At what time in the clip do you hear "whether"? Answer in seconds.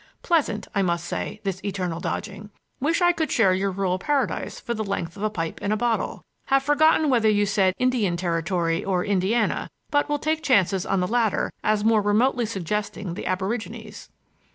7.11-7.29